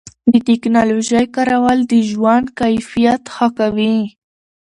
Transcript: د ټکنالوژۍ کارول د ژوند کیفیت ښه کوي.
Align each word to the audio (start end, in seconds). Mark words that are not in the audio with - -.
د 0.31 0.33
ټکنالوژۍ 0.47 1.25
کارول 1.35 1.79
د 1.91 1.93
ژوند 2.09 2.45
کیفیت 2.59 3.23
ښه 3.35 3.47
کوي. 3.57 3.97